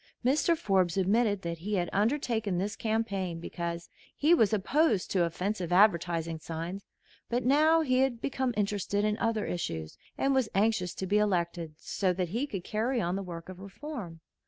Mr. 0.25 0.57
Forbes 0.57 0.97
admitted 0.97 1.43
that 1.43 1.59
he 1.59 1.75
had 1.75 1.87
undertaken 1.93 2.57
this 2.57 2.75
campaign 2.75 3.39
because 3.39 3.87
he 4.17 4.33
was 4.33 4.51
opposed 4.51 5.11
to 5.11 5.23
offensive 5.25 5.71
advertising 5.71 6.39
signs; 6.39 6.87
but 7.29 7.45
now 7.45 7.81
he 7.81 7.99
had 7.99 8.19
become 8.19 8.51
interested 8.57 9.05
in 9.05 9.15
other 9.19 9.45
issues, 9.45 9.99
and 10.17 10.33
was 10.33 10.49
anxious 10.55 10.95
to 10.95 11.05
be 11.05 11.19
elected 11.19 11.75
so 11.77 12.13
that 12.13 12.29
he 12.29 12.47
could 12.47 12.63
carry 12.63 12.99
on 12.99 13.15
the 13.15 13.21
work 13.21 13.47
of 13.47 13.59
reform. 13.59 14.21